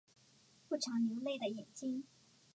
[0.67, 2.05] 不常流泪的眼睛